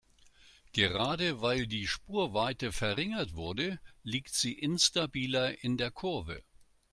Gerade 0.71 1.41
weil 1.41 1.67
die 1.67 1.85
Spurweite 1.85 2.71
verringert 2.71 3.35
wurde, 3.35 3.79
liegt 4.01 4.33
sie 4.33 4.53
instabiler 4.53 5.63
in 5.63 5.77
der 5.77 5.91
Kurve. 5.91 6.43